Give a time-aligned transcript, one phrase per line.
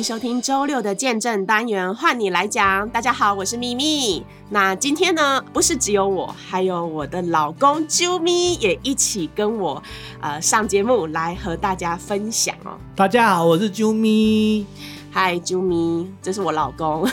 [0.00, 2.88] 迎收听周六的见证单元，换你来讲。
[2.88, 4.24] 大家好，我是咪咪。
[4.48, 9.82] 那今天呢，不是只有我，还有我的老公啾咪也一起跟我
[10.22, 12.78] 呃上节目来和大家分享哦。
[12.96, 14.64] 大家好，我是啾咪。
[15.10, 17.06] 嗨，啾咪，这是我老公。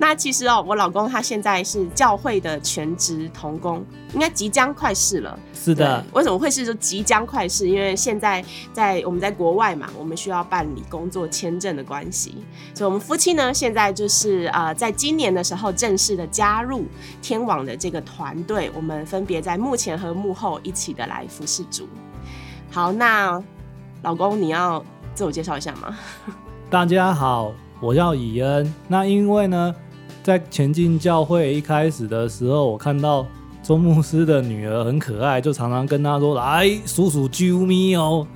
[0.00, 5.38] 那其实哦，我老公他现在是教会的全职童工，应该即将快逝了。
[5.52, 6.02] 是的。
[6.14, 7.68] 为什么会是说即将快逝？
[7.68, 8.42] 因为现在
[8.72, 12.34] 在我们在国外嘛，我们需要办理工作签证的关系，
[12.74, 16.86] 所以我们夫妻呢，现在就是呃，在今年的时候正式的加入
[17.20, 21.86] 天网的这个团队，我们分别在幕前和幕后一起的来服侍主。
[22.70, 23.38] 好，那
[24.00, 24.82] 老公你要
[25.14, 25.98] 自我介绍一下吗？
[26.70, 28.74] 大家好，我叫以恩。
[28.88, 29.74] 那因为呢，
[30.22, 33.26] 在前进教会一开始的时候，我看到
[33.62, 38.26] 周牧师的女儿很可爱，就常常跟他说：“来，叔叔啾咪哦。”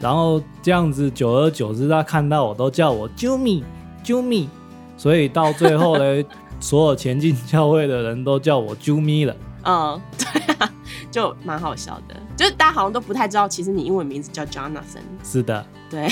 [0.00, 3.62] 然后这样子，久而久之，他看到我都叫我啾咪
[4.02, 4.48] 啾咪。
[4.96, 6.24] 所以到最后呢，
[6.60, 9.36] 所有前进教会的人都叫我啾咪了。
[9.64, 10.70] 嗯，对啊，
[11.10, 12.14] 就蛮好笑的。
[12.36, 15.02] 就是大家好像都不太知道，其实你英文名字叫 Jonathan。
[15.22, 16.08] 是的，对。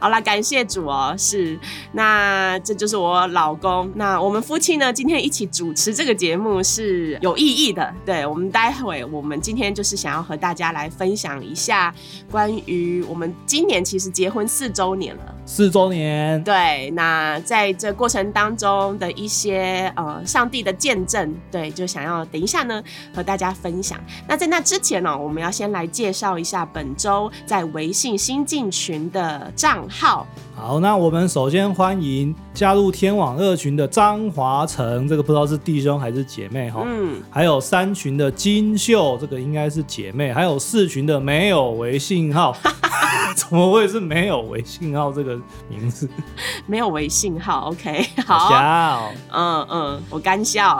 [0.00, 1.58] 好啦，感谢主哦，是，
[1.92, 3.92] 那这就是我老公。
[3.94, 7.94] 那我们夫妻呢，今天一起主持这个节目是有意义的。
[8.06, 11.94] 对，我们待会，我们今天就是想要和大家来分享一下
[12.30, 15.34] 关于我们今年其实结婚四周年了。
[15.44, 16.42] 四周年。
[16.42, 22.82] 对，那在这过程当中的一些呃上帝的见证，对，就想要等一下呢
[23.14, 24.00] 和大家分享。
[24.26, 30.26] 那在那之前呢，我们要先来介绍一下本周在微信新进群的账号。
[30.54, 36.82] 好，那我们首先欢迎加入天网二群的张华成，这个不知道是弟兄还是姐妹哈。
[36.86, 37.20] 嗯。
[37.30, 40.32] 还有三群的金秀，这个应该是姐妹。
[40.32, 42.54] 还有四群的没有微信号，
[43.34, 45.38] 怎么会是没有微信号这个
[45.68, 46.08] 名字？
[46.66, 48.38] 没有微信号，OK，好。
[48.38, 49.12] 好笑。
[49.32, 50.78] 嗯嗯，我干笑。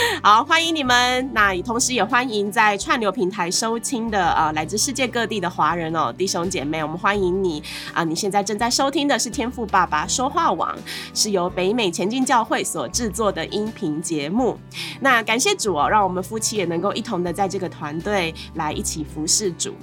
[0.22, 1.28] 好，欢迎你们。
[1.32, 8.04] 那同时也欢迎在串流平台收听的呃来自世界各地的华人哦，弟兄姐妹，我们欢迎你啊、呃！
[8.04, 10.76] 你现在正在收听的是天赋爸爸说话网，
[11.14, 14.58] 是由北美前进教会所制作的音频节目。
[15.00, 19.74] 那感谢主哦，让我们夫妻也能够一同的在这个团队来一起服侍主。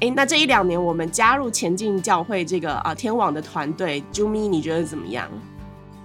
[0.00, 5.28] 诶，那这一两年我们加入前进教会这个啊、呃、天网的团队，朱咪你觉得怎么样？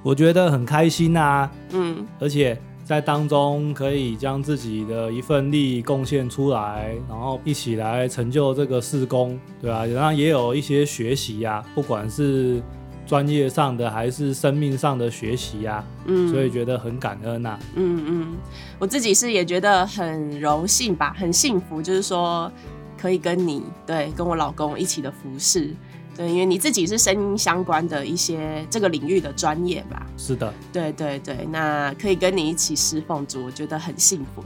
[0.01, 2.59] 我觉得很开心啊，嗯，而且。
[2.89, 12.59] 在当中可以将自己的一份力贡献出来，然后一起来成就这个事工，对啊，然后也有一些学习呀，不管是
[13.05, 17.59] 专业上的还是生命上的学习呀，嗯，所以觉得很感恩呐。
[17.75, 18.37] 嗯嗯，
[18.79, 22.51] 我自己是也觉得很荣幸吧，很幸福，就是说
[22.99, 25.75] 可以跟你对跟我老公一起的服侍。
[26.19, 30.05] 对，因为你自己是声音相关的一些这个领域的专业吧？
[30.17, 34.43] 是的，对对对，那可以跟你一起侍奉主，我觉得很幸福。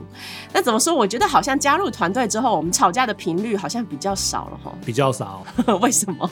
[0.54, 0.94] 那怎么说？
[0.94, 4.72] 我觉得好像加入团队之后，我们吵架的频率好像比较少了哈。
[4.86, 5.44] 比较少，
[5.82, 6.30] 为什么？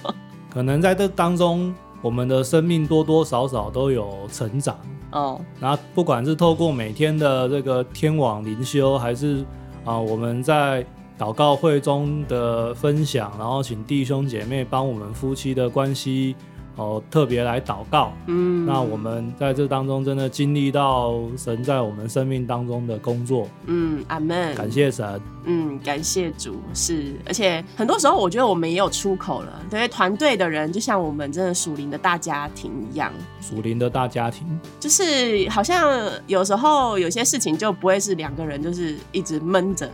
[0.47, 4.78] 可能在这当中，我们的生命多多少少都有成长
[5.12, 5.41] 哦。
[5.59, 9.38] 然后不管是透过每天的这个天网灵修，还是
[9.85, 10.85] 啊、呃、我们在。
[11.21, 16.35] 祷告会中的分享，然后请弟兄姐妹帮我们夫妻的关系
[16.77, 18.11] 哦，特别来祷告。
[18.25, 23.47] 嗯，那我们在这当中真的经历到神在我们生命当中的工作。
[23.67, 24.55] 嗯，阿门。
[24.55, 25.21] 感谢神。
[25.43, 26.59] 嗯，感谢主。
[26.73, 29.61] 是，而且很多时候我觉得我们也有出口了。
[29.69, 33.13] 对，团队的人就像我们真的属灵的大家庭一样。
[33.39, 34.47] 属灵的大家庭，
[34.79, 39.88] 就是好像有时候有些事情就不会是两个人，就是一直闷着。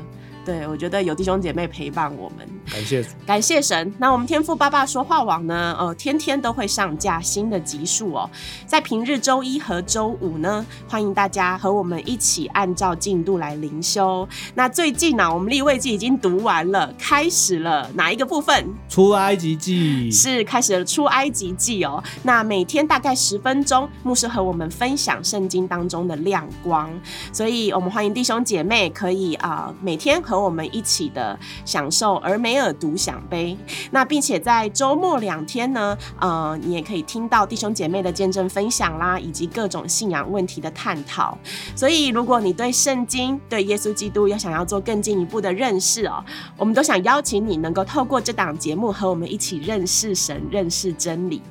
[0.47, 3.93] 对，我觉得有弟兄姐妹陪伴我们，感谢感谢神。
[3.97, 5.75] 那我们天赋爸爸说话网呢？
[5.77, 8.29] 呃，天天都会上架新的集数哦。
[8.65, 14.25] 在平日周一和周五呢，欢迎大家和我们一起按照进度来灵修。
[14.55, 18.73] 那最近呢、啊，我们立位记已经读完了，开始了哪一个部分？
[18.87, 22.01] 出埃及记是开始了出埃及记哦。
[22.23, 26.89] 那每天大概十分钟，牧师和我们分享圣经当中的亮光。
[27.33, 33.57] 所以我们欢迎弟兄姐妹可以啊、呃，每天和和我们一起的享受而梅尔独享杯。
[33.89, 41.35] 那并且在周末两天呢，呃，你也可以听到弟兄姐妹的见证分享啦，以及各种信仰问题的探讨。
[41.75, 46.23] 所以，如果你对圣经、对耶稣基督要想要做更进一步的认识哦，
[46.55, 51.41] 我们都想邀请你能够透过这档节目和我们一起认识神、认识真理。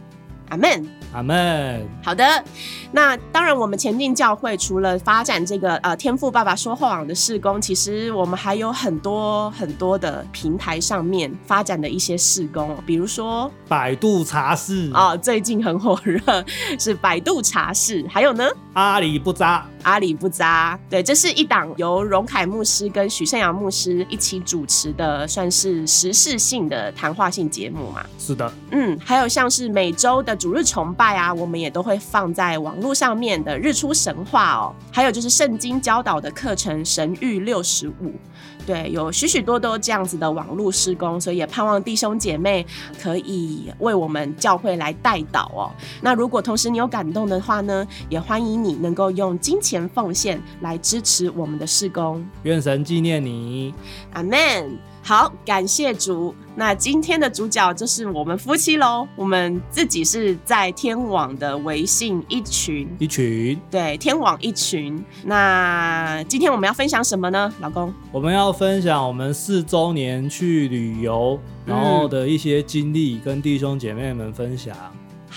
[0.48, 1.87] 阿门，阿门。
[2.02, 2.25] 好的，
[2.93, 16.20] 那当然，我们前进教会除了发展这个呃天赋爸爸说话网的事工，其实我们还有很多很多的平台上面发展的一些事工，比如说百度茶室啊，最近很火热，
[16.78, 18.44] 是百度茶室，还有呢，
[18.75, 19.66] 阿里不扎。
[19.87, 28.05] 阿里不扎，对，这是一档由荣凯牧师跟许胜阳牧师一起主持的，算是时事性的谈话性节目嘛？
[28.19, 38.12] 是的，嗯，还有像是每周的主日崇拜啊，我们也都会放在网络上面的日出神话哦，还有就是圣经教导的课程神谕六十五。
[38.67, 42.67] 对，有许许多多这样子的网络施工，所以也盼望弟兄姐妹
[43.01, 45.71] 可以为我们教会来代祷哦。
[46.03, 52.27] 那如果同时你有感动的话呢，也欢迎你能够用金钱奉献来支持我们的施工。
[52.43, 53.73] 愿神纪念你，
[54.13, 54.77] 阿门。
[55.06, 56.35] 好，感谢主。
[56.56, 59.06] 那今天的主角就是我们夫妻喽。
[59.14, 65.00] 我们自己是在天网的微信一群，一群，对，天网一群。
[65.25, 67.94] 那今天我们要分享什么呢，老公？
[68.11, 74.76] 我们要分享我们四周年去旅游，然后的一些经历，跟弟兄姐妹们分享。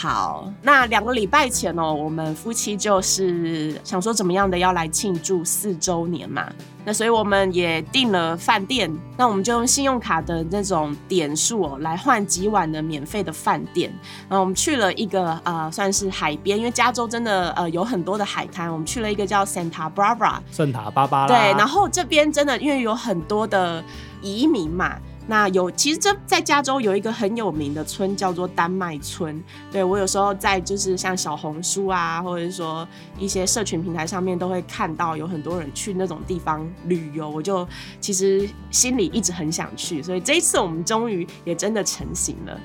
[0.02, 6.50] 好，那两个礼拜前哦，我们夫妻就是想说怎么样的要来庆祝四周年嘛，
[6.86, 13.94] 那所以我们也订了饭店，那我们就用信用卡的那种点数哦来换几晚的免费的饭店，
[14.30, 23.84] 然后我们去了一个呃算是海边，因为加州真的呃有很多的海滩，我们去了一个叫 Santa Barbara，圣塔芭芭拉，对，然后这边真的因为有很多的
[24.22, 24.96] 移民嘛。
[25.30, 29.40] 那有，其实这在加州有一个很有名的村叫做丹麦村。
[29.72, 37.68] 对，我有时候在就是像小红书啊，或者说一些社群平台上面都会看到有很多人去那种地方旅游，我就
[38.02, 42.60] 其实心里一直很想去，所以这一次我们终于也真的成型了。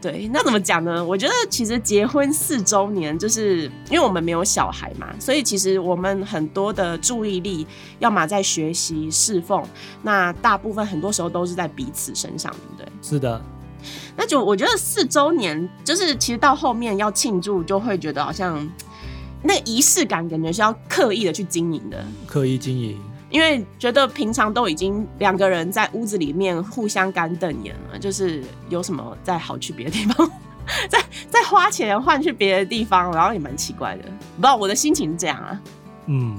[0.00, 1.04] 对，那怎么讲呢？
[1.04, 7.66] 我觉得其实结婚四周年，就是因为我们没有小孩嘛，所以其实我们很多的注意力，
[7.98, 9.62] 要么在学习侍奉，
[10.02, 12.92] 那大部分很多时候都是在彼此身上，对不对？
[13.02, 13.42] 是的。
[14.16, 18.68] 那就我觉得四周年，就是其实到后面要庆祝，就会觉得好像
[19.42, 22.98] 那仪式感，感觉是要刻意的去经营的，刻意经营。
[23.30, 30.30] 因为觉得平常都已经两个人在屋子里面互相干瞪眼了，就是有什么再好去别的地方，
[30.88, 30.98] 再
[31.28, 34.02] 再花钱换去别的地方，然后也蛮奇怪的。
[34.04, 35.60] 不知道我的心情是这样啊，
[36.06, 36.36] 嗯，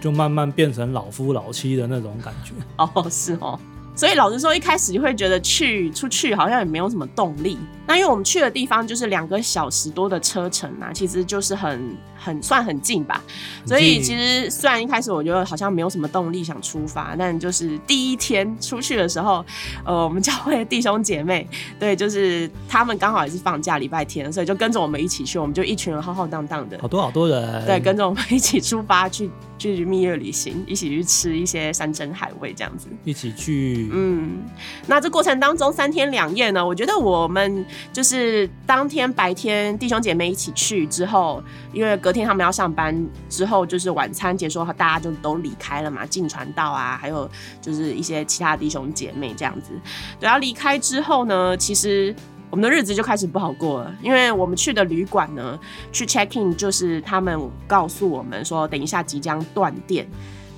[0.00, 2.52] 就慢慢变成老夫老妻的那种感觉。
[2.76, 3.58] 哦，是哦。
[3.94, 7.58] 所以老实说，一开始就会觉得去出去好像也没有什么动力。
[7.86, 13.22] 那因为我们去的地方就是两个小时多的车程嘛，其实就是很很算很近吧。
[13.66, 19.44] 所以其实虽然一开始我觉得好像没有什么动力想出发，但就是第一天出去的时候，
[19.84, 21.46] 呃，我们教会的弟兄姐妹，
[21.78, 29.30] 对，就是他们刚好也是放假礼拜天，所以就跟着我们一起去，我们就一群人浩浩荡荡的，好多好多人，对，跟着我们一起出发去。
[29.62, 32.88] 去蜜月旅行，一起去吃一些山珍海味，这样子。
[33.04, 34.42] 一起去，嗯，
[34.86, 41.42] 那这过程当中三天两夜呢，我觉得我们就是当天白天弟兄姐妹一起去之后，
[41.72, 47.30] 因为隔天他们要上班，之后就是晚餐结束后，大家就都离开了嘛，进传道啊，还有
[47.60, 49.70] 就是一些其他弟兄姐妹这样子。
[50.18, 52.14] 对，要离开之后呢，其实。
[52.52, 55.58] 我们的日子就开始不好过了，因为我们去的旅馆呢，
[55.90, 60.06] 去 check in 就是他们告诉我们说，等一下即将断电，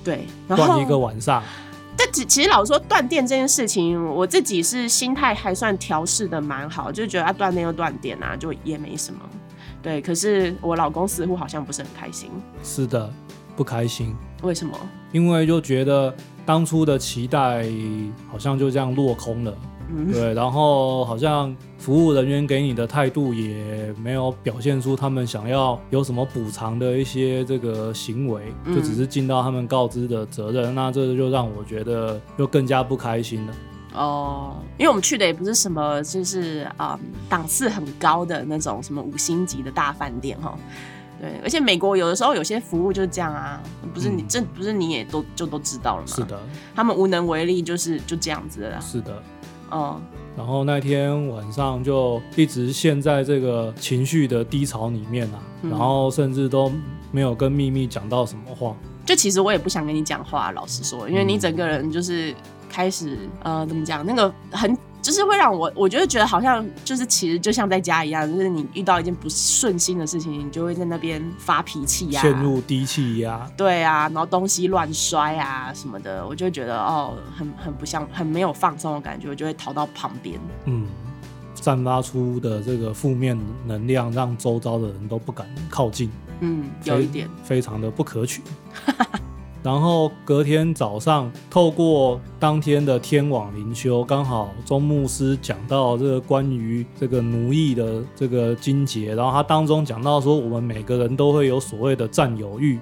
[0.03, 1.41] 对，然后断一个晚上。
[1.95, 9.21] 但其其实老实说断电这件事情，我自己是心态还算调试的蛮好，就觉得啊断电就断电啊，就也没什么。
[9.81, 12.29] 对，可是我老公似乎好像不是很开心。
[12.61, 13.09] 是的，
[13.55, 14.13] 不开心。
[14.41, 14.77] 为什么？
[15.13, 16.13] 因为就觉得
[16.45, 17.65] 当初的期待
[18.29, 19.57] 好像就这样落空了。
[19.95, 33.53] 嗯、对，然后好像服务人员给你的态度也没有表现出他们想要有什么补偿的一些这个行为，就只是尽到他们告知的责任，嗯、那这就让我觉得又更加不开心了。
[33.93, 40.57] 哦，因为我们去的也不是什么就是啊、嗯、档次很高的那种什么五星级的大饭店哈。
[41.17, 46.07] 对，而且美国有的时候有些服务就是这样啊，不是你、嗯、这不是你也都就都知道了吗？
[46.07, 46.37] 是的，
[46.75, 48.79] 他们无能为力，就是就这样子的啦。
[48.81, 49.23] 是的。
[49.69, 50.01] 哦，
[50.37, 56.71] 然后那天晚上就一直陷在这个情绪的低潮里面啊，嗯、然后甚至都
[57.11, 58.75] 没有跟秘密讲到什么话。
[59.05, 62.33] 就其实我也不想跟你讲话，老实说，因为你整个人就是
[62.69, 64.05] 开始呃，怎么讲？
[64.05, 73.47] 那个很就是会让我，我觉得觉得好像就是其实就像在家一样，就是你遇到一件不顺心的事情，你就会在那边发脾气呀，陷入低气压。
[73.55, 80.39] 对啊，然后东西乱摔啊什么的，我就会觉得哦，很很不像，很没有放松的感觉，我就会逃到旁边。
[80.65, 80.87] 嗯，
[81.53, 86.09] 散发出的这个负面能量，让周遭的人都不敢靠近。
[86.39, 88.41] 嗯，有一点非常的不可取。
[89.65, 102.79] 然后隔天早上，透过当天的天网灵修，刚好钟牧师讲到这个关于这个奴役的这个经节，然后他当中讲到说，我们每个人都会有所谓的占有欲，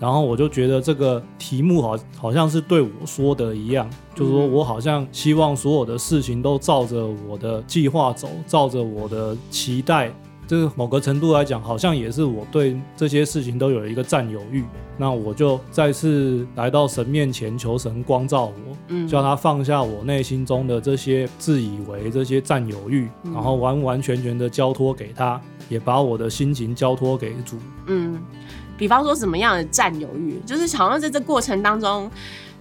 [0.00, 10.10] 然后我就觉得这个题目好好像是对我说的一样，就是说我好像希望所有的事情都照着我的计划走，照着我的期待。
[10.52, 14.62] 这个某个程度来讲，好像也是我对这些事情都有一个占有欲。
[14.98, 25.40] 那我就再次来到神面前，求神光照我，嗯，叫他放下我内心中的这些自以为这些占有欲，然后完完全全的交托给他，
[25.70, 27.56] 也把我的心情交托给主。
[27.86, 28.20] 嗯，
[28.76, 32.10] 比方说什么样的占有欲，就是好像在这过程当中。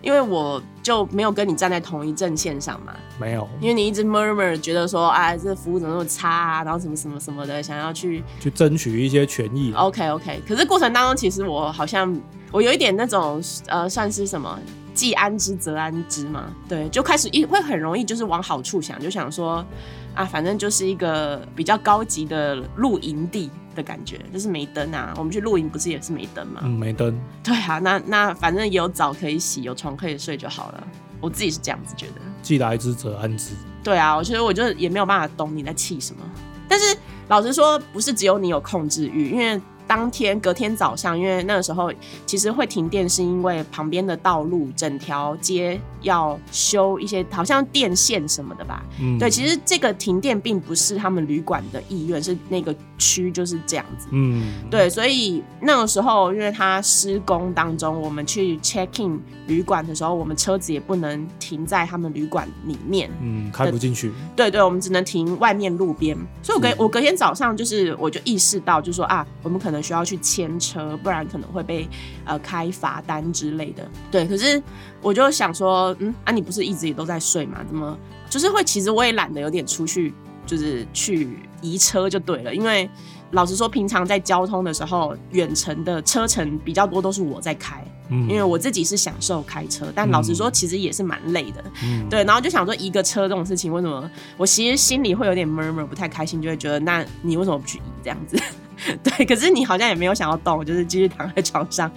[0.01, 9.73] 因为我就没有跟你站在同一阵线上嘛，没有，因为你一直 murmur 觉得说，哎，这服务怎么那么差啊，然后什么什么什么的，想要去去争取一些权益。
[9.73, 12.19] OK OK，可是过程当中，其实我好像
[12.51, 14.59] 我有一点那种呃，算是什么，
[14.93, 19.65] 既安之则安之嘛，对，就开始一会很容易就是往好处想，就想说
[20.13, 23.49] 啊，反正就是一个比较高级的露营地。
[23.73, 26.59] 的感觉就是没灯啊，我们去露营不是也是没灯吗？
[26.61, 27.17] 嗯，没灯。
[27.41, 30.87] 对啊，那那反正有澡可以洗，有床可以睡就好了。
[31.21, 32.15] 我自己是这样子觉得。
[32.41, 33.51] 既来之则安之。
[33.81, 36.21] 对啊，我觉得我就也没有办法懂你在气什么。
[36.67, 36.93] 但是
[37.29, 39.61] 老实说，不是只有你有控制欲，因为。
[39.91, 41.91] 当天隔天早上，因为那个时候
[42.25, 48.85] 其实会停电，是因为旁边的道路整条街要修一些，好像电线什么的吧。
[49.01, 54.07] 嗯，对，其实这个停电并不是他们旅馆的意愿，是那个区就是这样子。
[54.11, 64.09] 嗯，对，所以那个时候因为他施工当中，我们去 check in 旅馆的时候，我们车子也不能停在他们旅馆里面，嗯，开不进去。
[64.37, 66.17] 对对，我们只能停外面路边。
[66.41, 69.81] 所以我隔我隔天早上就是我就意识到，就是说啊，我们可能。
[69.81, 71.89] 需要去牵车，不然可能会被
[72.23, 73.89] 呃开罚单之类的。
[74.11, 74.61] 对，可是
[75.01, 77.57] 我就想说，嗯，啊，你不是一直也都在睡吗？
[77.67, 77.97] 怎么
[78.29, 78.63] 就是会？
[78.63, 80.13] 其实我也懒得有点出去，
[80.51, 81.29] 就是去
[81.61, 82.53] 移车就对了。
[82.53, 82.89] 因为
[83.31, 87.81] 老实说，平常在交通的时候，远程的车程比较多，都是我在开。
[88.09, 91.63] 嗯，因为我自己是享受开车，但老实说，其实也是蛮累的。
[91.85, 92.21] 嗯，对。
[92.25, 98.37] 然后就想说，一个车这种事情，为什么我其实心里会有点 murmur，不太开心，就会觉得，那你为什么不去移这样子？
[99.01, 101.89] 对，可是你好像也没有想要动，就是继续躺在床上。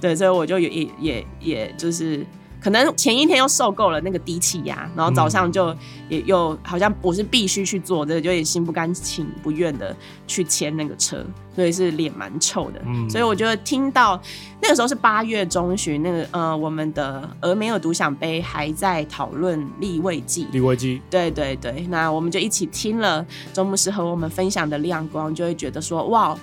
[0.00, 2.24] 对，所以我就也也也也就是。
[2.60, 5.74] 可能前一天又受够了那个低气压，然后早上就
[6.08, 11.24] 也又好像我是必须去做的，就也心不甘情不愿的去牵那个车，
[11.54, 12.82] 所以是脸蛮臭的。
[12.84, 14.20] 嗯，所以我觉得听到
[14.60, 20.46] 那个时候是八月中旬，那个呃，我们的俄梅尔独享杯还在讨论立位记。
[20.52, 23.24] 立位记，对对对，那我们就一起听了
[23.54, 26.38] 周牧师和我们分享的亮光，就会觉得说哇。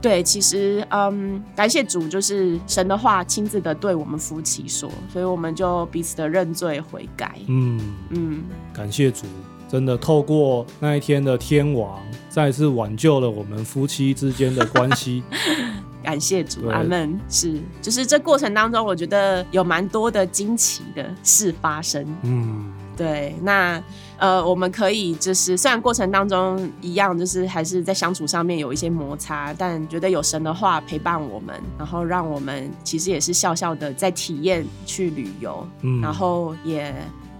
[0.00, 7.38] 对，其实嗯，感谢主，就是神的话亲自的对我们夫妻说，所以我们就彼此的认罪悔改。
[7.48, 9.26] 嗯嗯，感谢主，
[9.68, 15.22] 真的透过那一天的天王，再次挽救了我们夫妻之间的关系。
[16.02, 17.18] 感谢主，阿门。
[17.28, 22.06] 是，就是这过程当中，我觉得有蛮多的惊奇的事发生。
[22.22, 23.82] 嗯，对，那。
[24.18, 36.94] 呃，我们可以就是虽然过程当中一样，就是还是在相处上面有一些摩擦，但觉得有神的话陪伴我们，然后让我们其实也是笑笑的在体验去旅游，嗯，然后也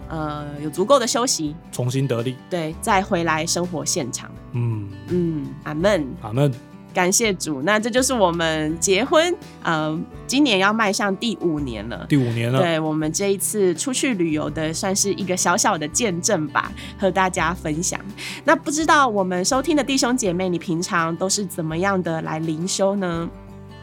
[0.08, 6.52] 呃有足够的休息，重新得力，对，再回来生活现场，嗯嗯，阿门，阿门。
[6.94, 9.30] 感谢主，那这就是我们结婚，
[9.64, 12.06] 嗯、呃，今年要迈向第五年了。
[12.08, 18.00] 第五年了，对，我们这一次出去旅游的，算是一个小小的见证吧，和大家分享。
[18.44, 23.28] 那不知道我们收听的弟兄姐妹，你平常都是怎么样的来灵修呢？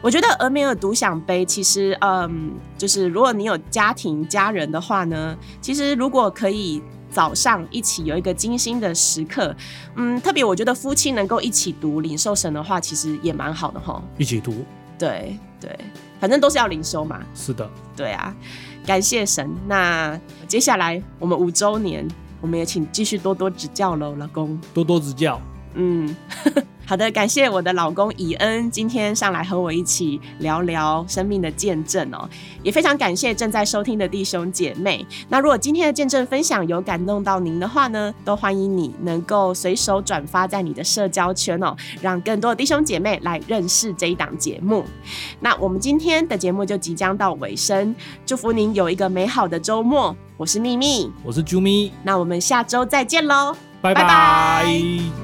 [0.04, 6.82] 我觉得俄梅尔独享杯，其实，嗯，就是如果你有家庭家人的话呢，其实如果可以。
[7.10, 9.54] 早上一起有一个精心的时刻，
[9.94, 14.02] 嗯，特别我觉得夫妻能够一起读领受神的话，其实也蛮好的哈。
[14.18, 14.64] 一起读，
[14.98, 15.70] 对对，
[16.18, 17.20] 反正都是要领受嘛。
[17.32, 18.34] 是的，对啊，
[18.84, 19.48] 感谢神。
[19.68, 22.04] 那接下来我们五周年，
[22.40, 24.60] 我们也请继续多多指教喽，老公。
[24.74, 25.40] 多多指教。
[25.74, 26.16] 嗯，
[26.86, 32.28] 好的，感谢我的老公以恩今天上来和我一起聊聊生命的见证哦，
[32.62, 35.04] 也非常感谢正在收听的弟兄姐妹。
[35.28, 44.84] 那如果今天的见证分享有感动到您的话呢，都欢迎你能够随手转发在你的社交圈哦，让更多的弟兄姐妹来认识这一档节目。
[45.40, 47.94] 那我们今天的节目就即将到尾声，
[48.26, 50.14] 祝福您有一个美好的周末。
[50.36, 55.23] 我是秘密，我是啾咪，那我们下周再见喽，拜拜。